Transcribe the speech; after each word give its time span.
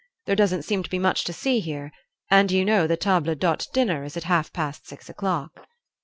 There 0.25 0.35
doesn't 0.35 0.63
seem 0.63 0.81
to 0.81 0.89
be 0.89 0.97
much 0.97 1.25
to 1.25 1.31
see 1.31 1.59
here, 1.59 1.91
and 2.31 2.51
you 2.51 2.65
know 2.65 2.87
the 2.87 2.97
table 2.97 3.35
d'hote 3.35 3.67
dinner 3.71 4.03
is 4.03 4.17
at 4.17 4.23
half 4.23 4.51
past 4.51 4.87
six 4.87 5.09
o'clock." 5.09 5.67